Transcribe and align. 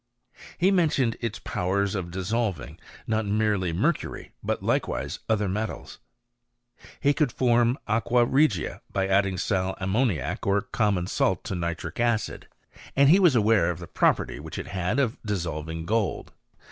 He 0.57 0.71
mentions 0.71 1.13
its 1.19 1.37
power 1.37 1.83
of 1.83 2.09
dissolving, 2.09 2.79
q( 3.07 3.21
merely 3.23 3.71
mercury, 3.71 4.31
but 4.41 4.63
likewise 4.63 5.19
other 5.29 5.47
metals. 5.47 5.99
He 6.99 7.13
cou 7.13 7.27
form 7.27 7.77
aqua 7.87 8.25
regia 8.25 8.81
by 8.91 9.07
adding 9.07 9.35
^ai 9.35 9.77
axnmouiac 9.77 10.47
or 10.47 10.63
commc 10.63 10.97
OF 10.97 11.03
AtCHTMY. 11.05 11.15
41 11.17 11.35
^Jt 11.37 11.43
to 11.43 11.55
nitric 11.55 11.99
acid, 11.99 12.47
and 12.95 13.09
he 13.11 13.19
was 13.19 13.35
aware 13.35 13.69
of 13.69 13.77
the 13.77 13.85
property 13.85 14.39
^liich 14.39 14.57
it 14.57 14.67
had 14.69 14.97
of 14.97 15.19
dissolving 15.23 15.85
gold. 15.85 16.33